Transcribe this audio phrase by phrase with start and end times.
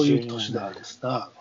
[0.00, 1.30] そういう年なんですな。
[1.34, 1.40] うん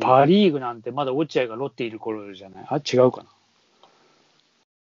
[0.00, 2.66] パ・リーグなんてまだ落合がロッテいる頃じゃない？
[2.66, 3.26] あ、違うかな。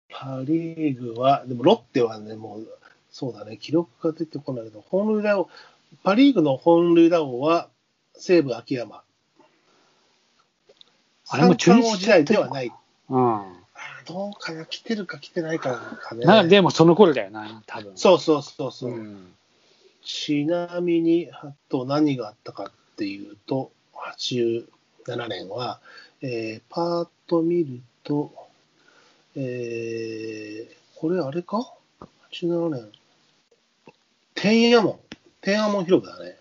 [0.09, 2.69] パ・リーグは、でもロッテはね、もう、
[3.11, 5.49] そうだね、記録が出てこないけど、本塁打王、
[6.05, 7.69] パ・リーグの本塁打王は
[8.15, 9.03] 西武秋山。
[11.29, 12.71] あれも中日時代ではない。
[13.09, 13.37] うん。
[13.39, 13.45] あ
[14.07, 16.25] どうかな、来てるか来てないかかね。
[16.25, 17.97] なでもその頃だよな、多分。
[17.97, 18.93] そうそうそうそう。
[18.93, 19.33] うん。
[20.05, 23.71] ちなみに、あと何があったかっていうと、
[24.19, 24.67] 87
[25.29, 25.81] 年は、
[26.21, 28.33] えーパーッと見ると、
[29.37, 31.75] えーこれあれか
[32.31, 32.93] ?87 年。
[34.35, 35.01] 天安門。
[35.41, 36.37] 天安門広場だね。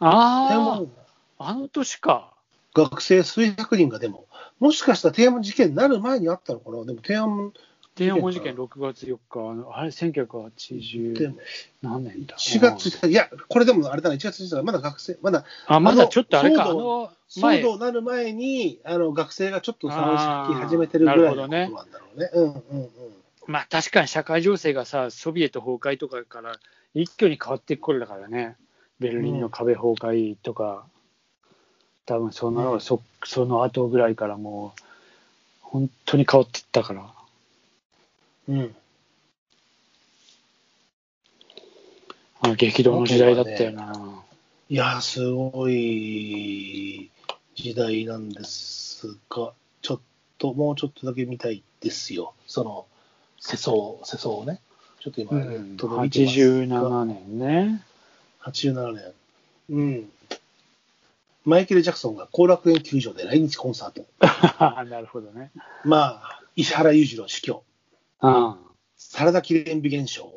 [0.00, 0.90] 天安あ門
[1.38, 2.32] あ、あの年か。
[2.74, 4.26] 学生数百人がでも、
[4.58, 6.84] もしかしたら天安門事件になる前にあったのかな？
[6.86, 7.52] でも天安門、
[8.00, 11.38] 天安門事件6月4日、あれ、で1980も
[11.82, 16.66] 何年だ？4月1日、いや、これでもあれだな、1月1日だまだ学生、まだあ、まだちょっとあれか、あ
[17.28, 22.30] 騒動になる前に、あの学生がちょっと騒ぎ始めてるぐらいのことなんだろうね。
[22.32, 22.88] うんうんうん。
[23.46, 26.58] まあ確かに社会情勢がさ、ソビエト崩壊とかから
[26.94, 28.56] 一挙に変わっていく頃だからね、
[28.98, 30.86] ベルリンの壁崩壊とか、
[32.06, 32.80] 多分その、うん。
[32.80, 34.80] そその後ぐらいからもう、
[35.60, 37.12] 本当に変わっていったから、
[38.50, 38.74] うん。
[42.42, 44.24] あ激動の時代だったよな。
[44.68, 47.10] いや、すごい
[47.54, 50.00] 時代なんですが、ちょっ
[50.38, 52.34] と、もうちょっとだけ見たいですよ。
[52.48, 52.86] その、
[53.38, 54.60] 世相、世相をね。
[55.00, 57.84] ちょっと今、ネットで見てますが87年ね。
[58.42, 59.12] 87年。
[59.70, 60.10] うん。
[61.44, 64.04] マイケル・ジャクソンが後楽園球場で来日コンサート。
[64.90, 65.52] なるほどね。
[65.84, 67.62] まあ、石原裕次郎死去。
[68.22, 68.56] うん。
[68.96, 70.32] サラダ記念日現象。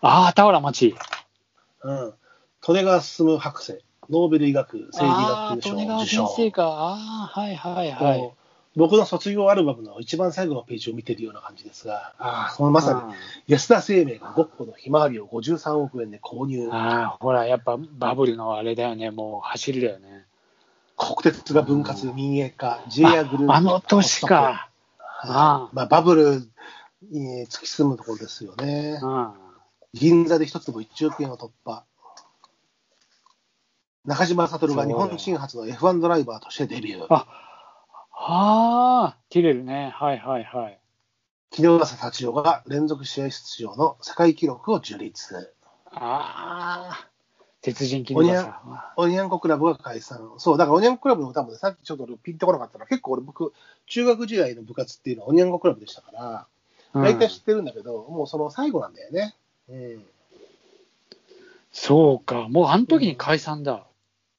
[0.00, 0.94] ああ、田原町。
[1.82, 2.14] うん。
[2.68, 3.78] 利根川進博士。
[4.08, 6.26] ノーベル医学生理ああ、学賞受賞。
[6.28, 6.62] 先生か。
[6.64, 8.32] ああ、はいはいはい。
[8.76, 13.14] 僕の卒業アルバムの一番最後のページを見てるような感じですが、ああ、そのまさに
[13.52, 16.68] 安田生命がゴッホのひまわりを53億円で購入。
[16.70, 20.26] ああ、ほら、やっぱバブルのあれだよね、もう走りだよね。
[20.98, 24.42] 国鉄が分割民営化、JR グループあの年か。
[24.42, 24.54] はい
[25.28, 26.46] ああまあ、バブル
[27.10, 28.98] に突き進むところですよね。
[29.02, 29.32] うん。
[29.92, 31.84] 銀座で一坪1億円を突破。
[34.04, 37.06] 中島悟が日本人初の F1 ドライバーとしてデビュー。
[37.08, 37.26] あ
[38.12, 39.92] ああ、ティレルね。
[39.94, 40.80] はいはいはい。
[41.50, 45.52] 木下達郎が連続試合出場の世界記録を樹立。
[45.92, 47.08] ああ、
[47.62, 48.94] 鉄人金おにゃんがさ。
[48.96, 50.34] オニャンコクラブが解散。
[50.38, 53.52] そう、だからオニャンコクラブの歌もね、さっきちょっと俺ピンとこなかったら、結構俺僕、
[53.86, 56.55] 中学時代の部活っていうのはオニャンコクラブでしたから、うん
[56.94, 59.34] 大体知ってるんだけど、もうその最後なんだよね。
[59.68, 60.04] うん。
[61.72, 63.86] そうか、もうあの時に解散だ。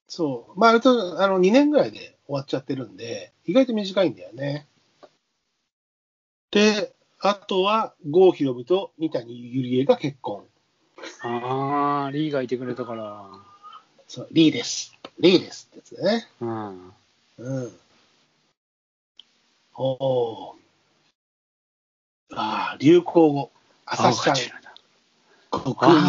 [0.08, 0.60] そう。
[0.60, 4.66] まあ、あれと、あの、2年ぐらいで終わっちゃってるんで、意外と短いんだよね。
[6.52, 10.44] で、あとは、郷ひろみと三谷ゆりえが結婚。
[11.22, 13.30] ああ、リーがいてくれたから。
[14.08, 14.96] そう、リーです。
[15.20, 16.28] リーですってやつだね。
[16.40, 16.94] うん。
[17.38, 17.80] うん。
[19.76, 20.56] おお。
[22.34, 23.52] ああ、流行語。
[23.86, 24.36] 朝シャン、
[25.50, 26.02] 国民、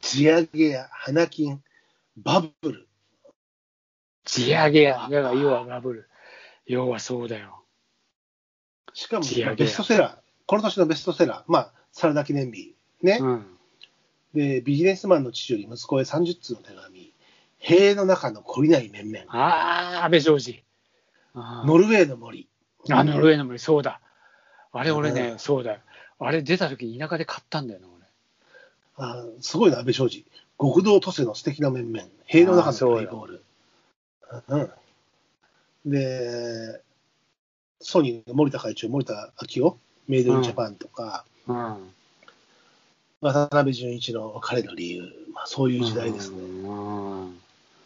[0.00, 1.62] 地上げや花金、
[2.16, 2.88] バブル。
[4.24, 5.08] 地上げや。
[5.08, 6.08] だから要はバブル。
[6.66, 7.62] 要はそうだよ。
[8.92, 10.16] しかもベストセラー。
[10.46, 11.42] この年のベストセラー。
[11.46, 12.74] まあ、サラダ記念日。
[13.02, 13.18] ね。
[13.20, 13.46] うん。
[14.34, 17.12] で、ビジネスマンの父より息子へ30通の手紙。
[17.58, 19.24] 塀の中の懲りない面々。
[19.28, 20.64] ああ、安倍正治。
[21.34, 22.48] ノルウェーの森。
[22.90, 24.00] あ、ノルウェーの森、そうだ。
[24.78, 25.80] あれ、俺ね、うんそうだよ。
[26.18, 27.86] あれ出た時田舎で買ったんだよな、
[28.98, 30.24] あーすごいな、安倍昌司。
[30.58, 32.08] 極道都政の素敵な面々。
[32.24, 33.42] 塀の中のプレイボール。
[34.48, 34.56] う
[35.88, 35.92] ん。
[35.92, 36.80] で、
[37.80, 39.78] ソニーの盛田会長、盛田昭夫、
[40.08, 41.58] Made in Japan とか、俺。
[41.58, 41.92] うん。
[43.20, 45.02] 渡辺淳一の別れぬ理由、
[45.32, 46.38] まあ、そういう時代ですね。
[46.38, 47.28] うん。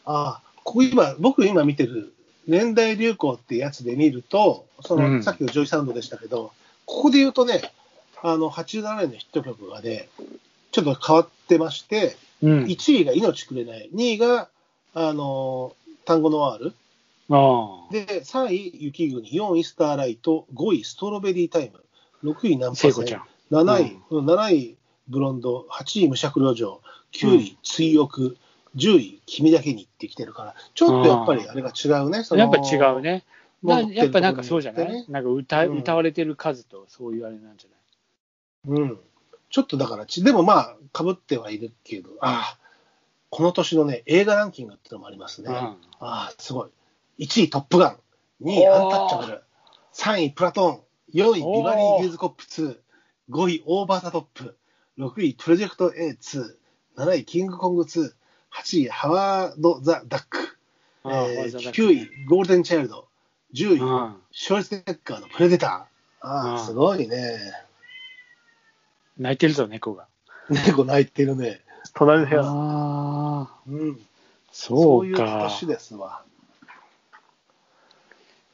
[0.04, 2.12] ああ、ここ今、僕今見てる
[2.46, 6.52] 年代流行ってやつで見ると、その、うんさっきのジョイサウンドでしたけど、
[6.90, 7.62] ここで言うとね、
[8.20, 10.08] あの、87年のヒット曲がね、
[10.72, 12.64] ちょっと変わってまして、うん。
[12.64, 14.48] 1位が命くれない、2位が、
[14.94, 16.74] あの、単語のワール、
[17.30, 17.92] ああ。
[17.92, 23.22] で、3位雪国、4位スターライト、5位ストロベリータイム、6位ナンパ聖子ちゃん。
[23.52, 24.76] 7位、うん7位
[25.08, 26.80] ブロンド、8位無尺路上、
[27.12, 28.36] 9位追憶、
[28.74, 32.24] 10位君だけにってきてるから、ちょっとやっぱりあれが違うね。
[32.24, 33.00] そのやっぱ違う。
[33.00, 33.24] ね。
[33.62, 38.80] なやっぱなんかそうじゃない、ねなんか歌,、うん歌われてる数とそういうあれなんじゃない？
[38.80, 39.00] うん。
[39.50, 42.58] ちょっとだからち、でもまあ、かぶってはいるけど、ああ、
[43.30, 45.48] この年のね、映画ランキングっていうのもありますね。
[45.48, 46.66] うんああ、すご
[47.18, 47.24] い。
[47.24, 47.98] 1位、トップガン。
[48.42, 49.42] 2位、アンタッチャブル。
[49.92, 50.80] 3位、プラトーン。
[51.14, 52.78] 4位、ビバリー・ヒルズ・コップ2。
[53.30, 54.56] 5位、オーバー・ザ・トップ。
[54.98, 56.54] 6位、プロジェクト A2。
[56.96, 58.12] 7位、キングコング2。
[58.54, 60.38] 8位、ハワード・ザ・ダック。
[61.04, 61.10] えー
[61.42, 63.08] わざわざ9位、ゴールデン・チャイルド。
[63.54, 66.26] 10位、うんショルツェッカーのプレデター。
[66.26, 67.38] ああ、うんすごいね。
[69.18, 70.06] 泣いてるぞ、猫が。
[70.66, 71.60] 猫泣いてるね。
[71.94, 72.42] 隣の部屋。
[72.42, 74.00] ああ、うん。
[74.52, 75.48] そういうか。
[75.48, 76.22] 年ですわ。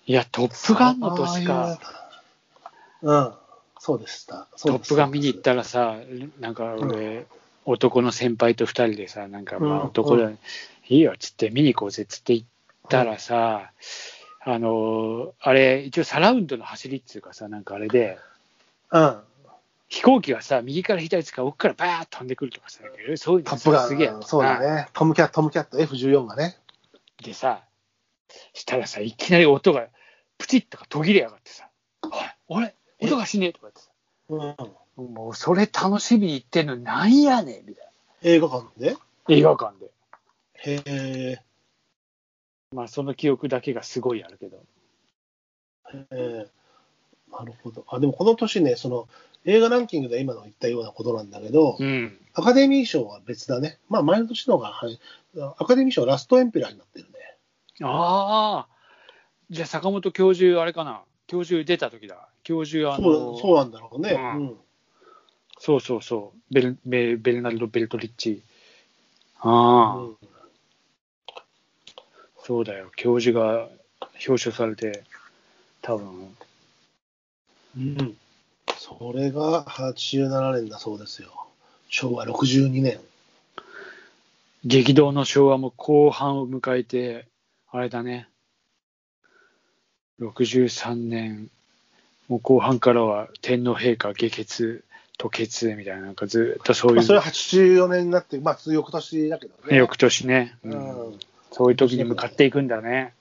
[0.07, 1.55] いや、トップガンの年か。
[1.55, 1.79] ああい
[3.03, 3.11] う。
[3.11, 3.33] うん。
[3.79, 4.49] そうでした。
[4.61, 5.97] トップガン見に行ったらさ、
[6.41, 7.27] なんか俺、
[7.65, 10.39] 男の先輩と二人でさ、なんかまあうん男で、う
[10.89, 12.47] いいよっつって見に行こうぜっつって行っ
[12.89, 13.73] たらさ、
[14.49, 18.17] あのーあれ、一応サラウンドの走りっていうかさ、なんかあれで、
[18.93, 19.19] うん。
[19.89, 22.79] 飛行機がさ、右から左つか奥からバーッと飛んでくるとかさ、
[23.17, 24.13] そういうのトップガン、すげえ。
[24.23, 24.89] そうだね。
[24.93, 26.57] トムキャット、トムキャット F14 がね。
[27.25, 27.63] でさ、
[28.55, 29.89] したらさ、いきなり音が
[30.39, 31.69] プチッとか途切れやがってさ、
[32.03, 32.11] おい、
[32.47, 33.91] 俺、音がしねえとか言ってさ、
[34.99, 35.15] うん。
[35.15, 37.89] もうそれ楽しみに行ってんのになんやねんみたい
[38.23, 38.93] 映画館で？
[38.93, 38.99] な。
[39.29, 39.91] 映画館で。
[40.55, 41.43] へえ。
[42.73, 44.57] まあその記憶だけがすごいあるけど。
[45.93, 46.47] へえ。
[47.31, 47.85] なるほど。
[47.89, 49.09] あ、でもこの年ね、その、
[49.45, 52.19] 映画ランキングで今の言ったようなことなんだけど、うん。
[52.35, 53.79] アカデミー賞は別だね。
[53.89, 54.99] まあ、前の年の方が、はい、
[55.37, 57.13] アカデミー賞はラストエンペラーになってるね。
[57.83, 58.77] ああ。
[59.51, 61.03] じゃあ坂本教授、あれかな。
[61.29, 62.29] 教授出た時だ。
[62.43, 64.11] 教授、あのそう、そうなんだろうね。
[64.13, 64.57] うんうん。
[65.59, 66.55] そうそうそう。
[66.55, 68.43] ベルベベルナルド・ベルトリッチ。
[69.41, 70.17] ああ、うん
[72.47, 72.93] そうだよ。
[72.95, 73.69] 教授が
[74.25, 75.03] 表彰されて、
[75.83, 76.37] 多分。
[77.77, 78.17] うん。
[78.79, 81.31] それが87年だそうですよ。
[81.89, 83.01] 昭和62年。
[84.65, 87.27] 激動の昭和も後半を迎えて、
[87.73, 88.29] あれだね。
[90.21, 91.51] 63年、
[92.29, 94.85] もう後半からは天皇陛下下血、
[95.19, 99.77] 吐血みたいな、なんかずっとそういう、まあ、それは84年になって、まあ、翌年だけどね。
[99.77, 101.19] 翌年ね、ううんん。
[101.57, 103.15] そういう時に向かっていくんだね。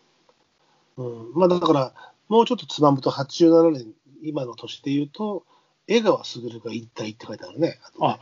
[0.98, 1.34] うん。
[1.36, 1.94] まあ、だから、
[2.28, 3.94] もうちょっとつまむと87年、
[4.24, 5.46] 今の年で言うと、
[5.88, 7.80] 江川卓が引退って書いてあるね。
[7.82, 8.20] あとね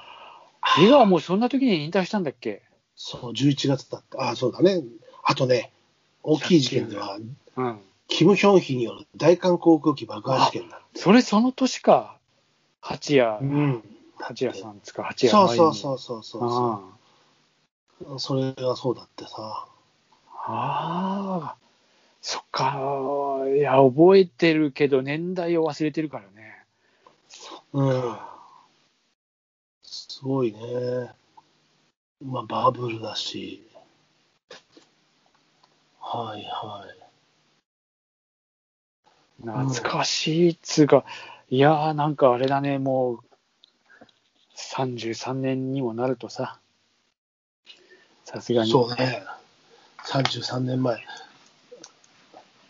[0.62, 2.62] あ、江川もうそんな時に引退したんだっけ？
[2.95, 4.19] そう、11月だった。
[4.19, 4.83] ああ、そうだね。
[5.24, 5.71] あとね、
[6.21, 7.18] 大きい事件では、
[7.56, 7.80] うん。
[8.07, 10.80] キム・ヒョンヒによる大韓航空機爆破事件だ。
[10.94, 12.19] それその年か。
[12.81, 13.83] 八谷、うん。
[14.19, 16.81] 八谷さんつか、八谷そう舞にそうそうそうそうあ
[18.06, 18.19] そう。
[18.19, 19.65] それがそうだってさ。
[20.45, 21.57] あああ、
[22.22, 23.44] そっか。
[23.48, 26.66] いや、覚えてるけど、年代を忘れてるからね。
[27.72, 28.18] うん。
[29.84, 31.13] すごいね。
[32.22, 33.66] まあ、バブルだし。
[36.00, 37.04] はいはい。
[39.42, 41.06] 懐かしいっつうか、
[41.50, 43.19] いやー、なんかあれだね、もう、
[44.56, 46.60] 33年にもなるとさ、
[48.25, 48.72] さすがに。
[48.72, 49.24] そうね。
[50.06, 51.04] 33年前。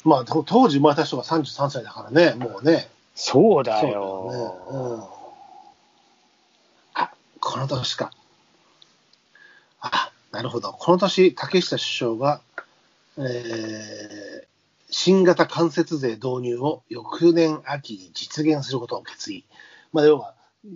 [0.03, 2.89] まあ、と当時生まれた人が33歳だからね、もうね。
[3.15, 4.01] そうだそうだよ。
[4.01, 4.77] よね。
[4.77, 5.03] うん。
[6.95, 8.11] あ、この年か。
[9.79, 10.73] あ、なるほど。
[10.73, 12.41] この年、竹下首相が、
[13.17, 14.53] えー
[14.95, 19.43] 新型関節税導入を翌年秋に実現することを決意。
[19.91, 20.71] まあ、要は、うん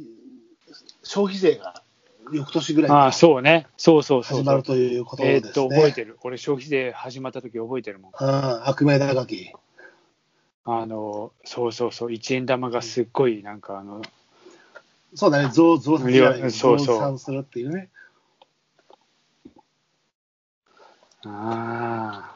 [1.03, 1.81] 消費税が
[2.31, 3.67] 翌年ぐらいああ、そうね。
[3.77, 4.39] そうそうそう。
[4.39, 5.47] 始まるということですね。
[5.47, 6.17] えーっと、覚えてる？
[6.23, 8.11] 俺、消費税始まった時覚えてるもん。
[8.19, 9.53] うん、悪名高き。
[10.65, 14.01] あの、そうそうそう、一円玉がすっごい、なんかあの、
[15.15, 17.89] そうだね、増増産そうそう増産するっていうね。
[21.25, 22.35] あ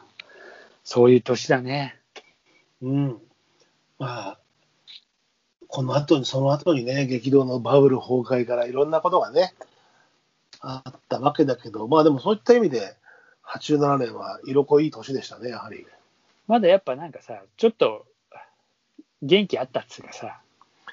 [0.82, 2.00] そういう年だね。
[2.80, 3.18] うん。
[3.98, 4.38] まあ、
[5.68, 9.54] この後に、その後にね、激動のバブル崩壊からいろんなことがね、
[10.62, 12.96] あったわけだけど、まあでもそういった意味で、
[13.44, 15.86] 87年は色濃い年でしたね、やはり。
[16.46, 18.06] まだやっぱなんかさ、ちょっと
[19.22, 20.40] 元気あったっつうかさ、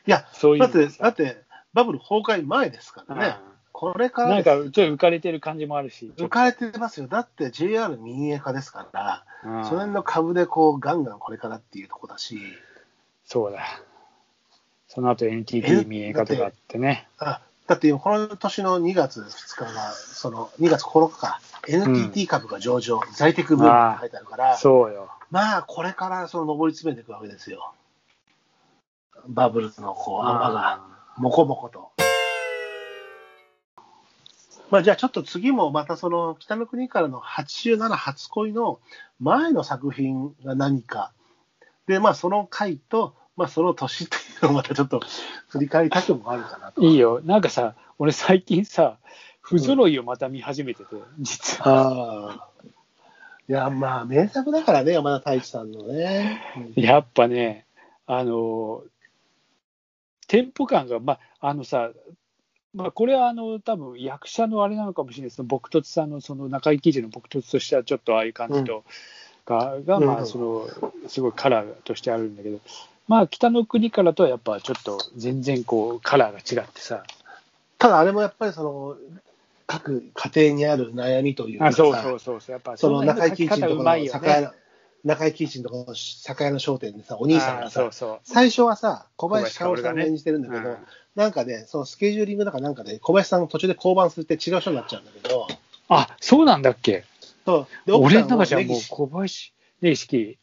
[0.06, 3.38] いや、そういうだって、だって、バブル崩壊前ですからね。
[3.72, 7.08] これかうんなんかちょっと浮かれてる感じもあるし、浮かれてますよ。
[7.08, 12.40] だって JR 民営化ですから、うんその辺の株でこう、ガンガンこれからっていうとこだし、
[13.26, 13.64] そうだ。
[14.88, 17.08] その後 NTT 民営化とかあってね。
[17.20, 25.08] あだってこの年の2月2日が、その2月9日か、NTT 株が上場、在宅分野って書いてあるから、そうよ。
[25.30, 27.76] まあ、これからその上り詰めていくわけですよ。
[29.28, 30.82] バブルのこう泡が、
[31.18, 31.92] もこもこと。
[34.72, 38.80] まあ、じゃあちょっと次もまたその北の国からの87初恋の
[39.20, 41.14] 前の作品が何か。
[41.86, 45.00] で、まあその回と、まあその年っていうのをまたちょっと
[45.48, 46.82] 振り返りたくもあるかなと。
[46.82, 47.22] いいよ。
[47.24, 48.98] なんかさ、俺最近さ、
[49.40, 51.70] 不揃いをまた見始めてて、実は。
[51.70, 52.50] ああ。
[53.48, 56.42] いや、まあ名作だからね、山田太一さんのね。
[56.76, 57.66] うんやっぱね、
[58.08, 58.84] あの、
[60.28, 61.92] テンポ感が、まあ、あのさ、
[62.74, 68.84] まあ、これはあの多分役者のあれなのかもしれないです僕とつさんのその中井貴司の僕とつとしてはちょっとああいう感じと
[69.50, 70.68] かが、まうんあその
[71.08, 72.60] すごいカラーとしてあるんだけど、
[73.10, 77.04] まあ北の国からとはやっぱちょっと全然こうカラーが違ってさ、
[77.80, 78.98] ただあれもやっぱりその、
[79.66, 83.84] 各家庭にある悩みというかさ、あそうそうそうそう、やっぱその中井辺貴一のとこ
[85.04, 88.20] 中井貴一のところの酒屋の商店でさ、お兄さんあがさ、そうそう。
[88.24, 90.78] 最初はさ、小林薫さんが演じてるんだけど、うん。
[91.16, 95.48] なんかね、そのスケジューリングだかなんかで、小林さんが途中で降板するって違う人になっちゃうんだけど、
[95.88, 97.06] あそうなんだっけ。
[97.46, 97.88] そう。
[97.88, 100.38] で奥俺の中じゃもう小林根岸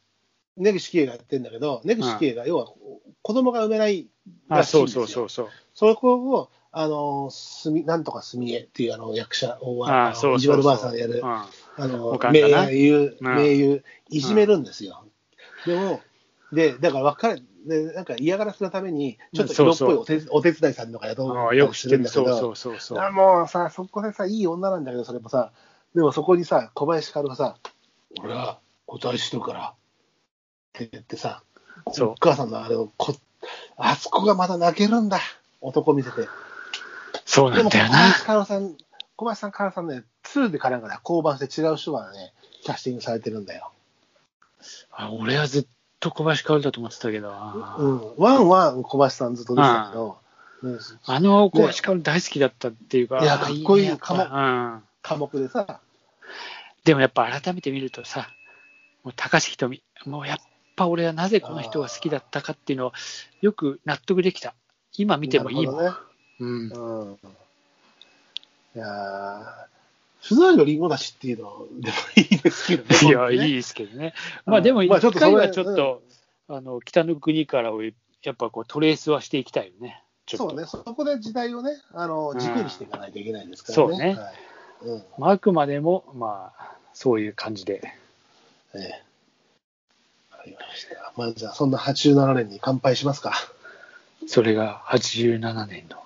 [0.57, 2.67] 根岸喜恵がやってるんだけど、根岸喜恵が要は
[3.23, 4.09] 子供が産めない
[4.49, 5.07] あらしいんですよ。
[5.07, 5.93] そうそうそうそう。
[5.93, 11.45] そこを、あの、すみ、なんとかすみえっていうあの役者を、あの意地悪ばあさんがやる、うん
[11.79, 15.05] あの名な優、うん名優、いじめるんですよ。
[15.67, 16.01] でも、
[16.53, 22.99] で、だから別れ、で、なんか嫌がらせのために、ちょっと色っぽいお手お手伝いさんとか雇あうよく知ってる、だけど、そうそうそうそう。
[22.99, 25.53] あもうさ、そこでさ、いい女なんだけど、それもさ、
[25.95, 27.57] でもそこにさ、小林薫がさ、
[28.23, 29.75] 俺は答えしとくから、
[30.85, 31.43] って言ってさ、
[31.93, 32.09] そう。
[32.11, 33.17] お母さんのあれをこ、
[33.77, 35.21] あそこがまた泣けるんだ、
[35.61, 36.29] 男見せて。
[37.25, 37.97] そうなんだよな。
[37.97, 38.77] 林薫さん、
[39.17, 43.73] 小林さん、薫さんね、2でかなんかで降板して違う人がね、キャスティングされてるんだよ。
[44.91, 45.67] あ俺はずっ
[46.01, 48.15] と小林薫だと思ってたけどな、うん。
[48.19, 50.19] ワンは小林さんずっと出てたけど、
[50.63, 50.79] うん。
[51.05, 54.23] あの小林薫大好きだったっていうか、あいやかっこいいねやっぱかも。
[54.23, 54.83] うん。
[55.03, 55.81] 科目でさ、
[56.85, 58.29] でもやっぱ改めて見るとさ、
[59.05, 60.39] もう高橋瞳、もうやっ
[60.77, 62.93] ぱ俺はなぜこの人が好きだったかっていうのを
[63.41, 64.55] よく納得できた。
[64.97, 65.77] 今見てもいいもん。
[65.77, 65.97] なる
[66.41, 66.69] うん。
[66.69, 67.19] うん。
[68.77, 69.45] いやー、
[70.21, 72.97] ふざりのりんごだしっていうのでもいいですけどね。
[73.09, 74.15] いや、いねいですけどね。
[74.45, 76.03] まあでも一回はちょっと、
[76.49, 77.91] あの北の国からをや
[78.33, 80.03] っぱこうトレースはしていきたいよね。
[80.29, 83.95] そうね、そこで時代をね、あのうん軸にしていかないといけないですからね。
[83.95, 84.35] そうねはい
[84.83, 87.83] うんまあ、あくまでも、まあ、そういう感じで。
[88.75, 89.06] ええ。
[90.47, 91.13] りました。
[91.17, 93.35] まあ、じゃあ、そんな87年に乾杯しますか。
[94.27, 96.03] それが87年の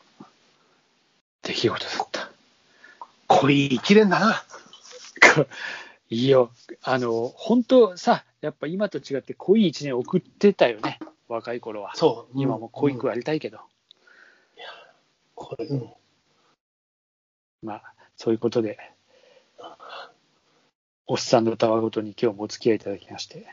[1.43, 2.31] 出来事だった。
[3.29, 4.43] 濃い一年だな。
[6.11, 6.51] いいよ。
[6.83, 10.99] あの、本当さ、やっぱ今と違って濃い一年送ってたよね。
[11.29, 11.95] 若い頃は。
[11.95, 12.41] そう。
[12.41, 13.61] 今も濃いくうんありたいけど。
[15.37, 15.91] これ、うん。
[17.63, 18.79] まあ、そういうことで、
[21.07, 23.47] おっさんのたわごとに今日もお付き合いいただきまして、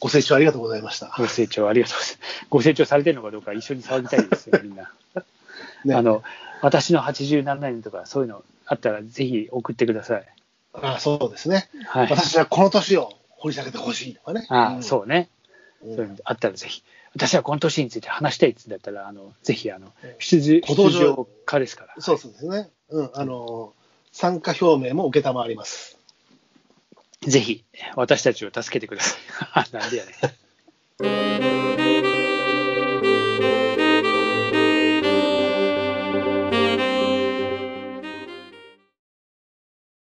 [0.00, 1.06] ご清聴ありがとうございました。
[1.18, 2.46] ご清聴ありがとうございます。
[2.50, 4.92] ご清聴されてるのかどうか一緒に騒ぎたいですよ、みんな。
[5.84, 6.22] ねあの、
[6.62, 10.26] 私の87年とかそういうのあったらぜひ送ってください。
[10.72, 11.68] あそうですね。
[11.86, 12.10] はい。
[12.10, 14.46] 私はこの年を掘り下げてほしいとかね。
[14.48, 15.28] あんそうね。
[15.82, 16.82] うんそういうのあったらぜひ。
[17.14, 21.94] 私はこの年について話したいって言ったら、あの、ぜひ、あの、出場出場家ですから。
[22.00, 22.70] そうそうですね。
[22.88, 23.10] うん。
[23.14, 23.72] あの、
[24.10, 25.93] 参加表明も受けたまわります。
[27.26, 27.64] ぜひ、
[27.96, 29.72] 私たちを助けてください。
[29.72, 30.14] なんでやね。